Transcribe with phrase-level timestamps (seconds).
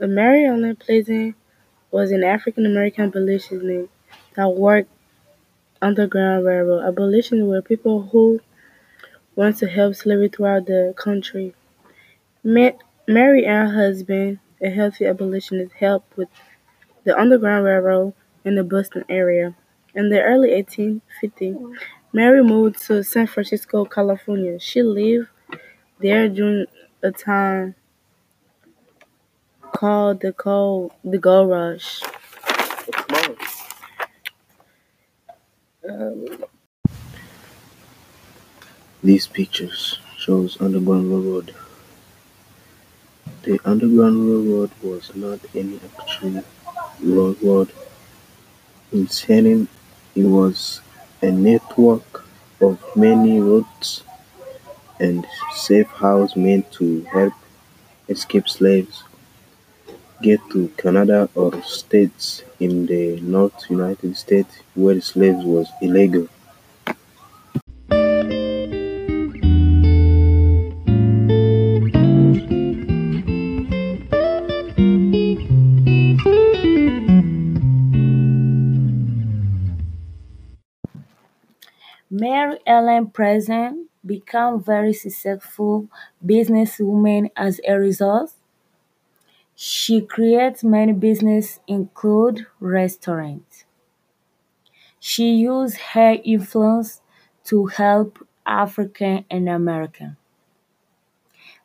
[0.00, 1.34] Mary Ellen Pleasant
[1.90, 3.88] was an African American abolitionist
[4.34, 4.90] that worked
[5.80, 6.84] Underground Railroad.
[6.84, 8.40] Abolitionists were people who
[9.34, 11.54] wanted to help slavery throughout the country.
[12.44, 12.74] Mary
[13.08, 16.28] and her husband, a healthy abolitionist, helped with
[17.04, 18.12] the Underground Railroad
[18.44, 19.54] in the Boston area.
[19.94, 21.74] In the early 1850s,
[22.12, 24.58] Mary moved to San Francisco, California.
[24.58, 25.28] She lived
[26.00, 26.66] there during
[27.02, 27.74] a time
[29.76, 32.02] called the Gold, the Gold Rush.
[39.04, 41.54] These pictures shows Underground Railroad.
[43.42, 46.42] The Underground Railroad was not any actual
[47.02, 47.70] railroad
[48.92, 49.68] intended.
[50.14, 50.80] It was
[51.20, 52.24] a network
[52.62, 54.02] of many routes
[54.98, 57.34] and safe houses meant to help
[58.08, 59.05] escape slaves
[60.22, 66.28] get to Canada or states in the North United States where slaves was illegal.
[82.08, 85.88] Mary Ellen Pleasant became very successful
[86.24, 88.32] businesswoman as a result.
[89.58, 93.64] She creates many businesses include restaurants.
[95.00, 97.00] She used her influence
[97.44, 100.18] to help African and American.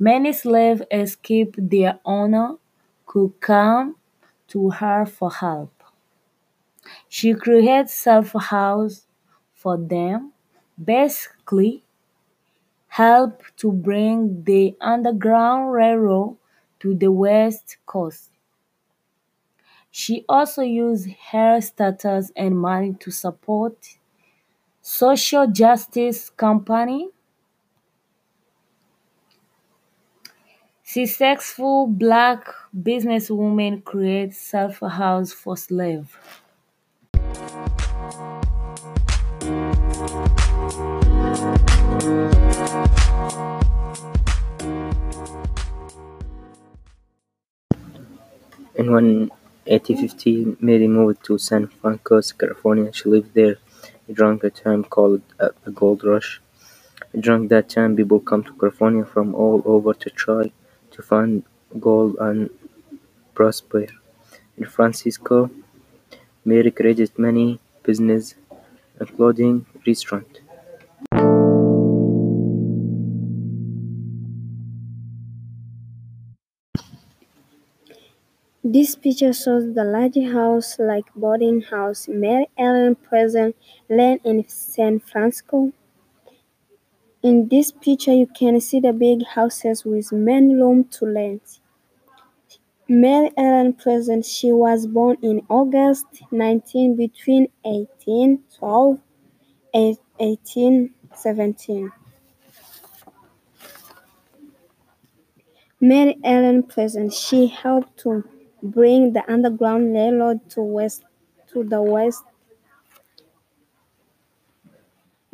[0.00, 2.56] Many slaves escaped their owner
[3.06, 3.96] could come
[4.48, 5.84] to her for help.
[7.08, 9.06] She created safe houses
[9.54, 10.32] for them,
[10.82, 11.84] basically
[12.88, 16.36] help to bring the Underground Railroad
[16.80, 18.30] to the West Coast.
[19.90, 23.76] She also used her status and money to support
[24.82, 27.12] social justice campaigns.
[30.82, 36.10] Successful black businesswomen create safe house for slaves.
[48.78, 52.92] In 1850, Mary moved to San Francisco, California.
[52.92, 53.56] She lived there
[54.12, 56.40] during a time called uh, a Gold Rush.
[57.18, 60.52] During that time, people come to California from all over to try
[60.92, 61.42] to find
[61.80, 62.50] gold and
[63.34, 63.86] prosper.
[64.58, 65.50] In Francisco,
[66.44, 68.36] Mary created many businesses,
[69.00, 70.40] including restaurants.
[78.68, 83.54] This picture shows the large house-like boarding house Mary Ellen Pleasant
[83.88, 85.72] land in San Francisco.
[87.22, 91.60] In this picture, you can see the big houses with many rooms to rent.
[92.88, 98.98] Mary Ellen Pleasant, she was born in August 19 between 1812
[99.74, 101.92] and 1817.
[105.80, 108.24] Mary Ellen Pleasant, she helped to
[108.62, 111.04] bring the Underground Railroad to west
[111.48, 112.24] to the west.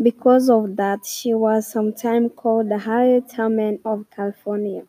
[0.03, 4.84] Because of that, she was sometimes called the Harriet Tubman of California.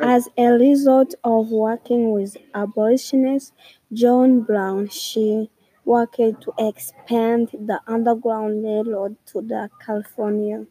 [0.00, 3.52] As a result of working with abolitionists
[3.92, 5.50] John Brown, she
[5.84, 10.66] worked to expand the Underground Railroad to the California.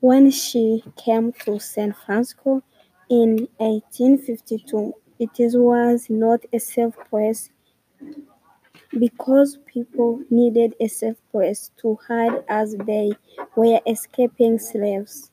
[0.00, 2.62] When she came to San Francisco
[3.10, 7.50] in 1852, it was not a safe place
[8.98, 13.12] because people needed a safe place to hide as they
[13.56, 15.30] were escaping slaves.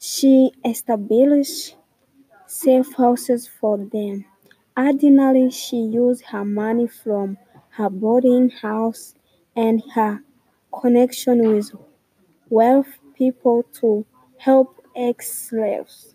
[0.00, 1.76] She established
[2.46, 4.26] safe houses for them.
[4.76, 7.38] Additionally, she used her money from
[7.70, 9.14] her boarding house
[9.56, 10.22] and her
[10.80, 11.72] connection with
[12.50, 14.06] wealthy people to
[14.38, 16.14] help ex-slaves.